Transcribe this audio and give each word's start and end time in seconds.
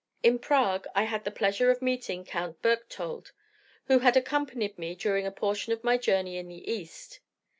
In 0.23 0.39
Prague 0.39 0.87
I 0.95 1.03
had 1.03 1.25
the 1.25 1.29
pleasure 1.29 1.69
of 1.69 1.79
meeting 1.79 2.25
Count 2.25 2.59
Berchthold, 2.63 3.33
who 3.85 3.99
had 3.99 4.17
accompanied 4.17 4.79
me 4.79 4.95
during 4.95 5.27
a 5.27 5.31
portion 5.31 5.73
of 5.73 5.83
my 5.83 5.95
journey 5.99 6.37
in 6.39 6.47
the 6.47 6.67
East. 6.67 7.19